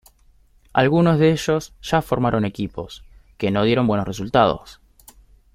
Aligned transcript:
Algunos 0.73 1.19
de 1.19 1.29
ellos 1.31 1.75
ya 1.79 2.01
formaron 2.01 2.43
equipos 2.43 3.03
que 3.37 3.51
no 3.51 3.61
dieron 3.65 3.85
buenos 3.85 4.07
resultados. 4.07 4.81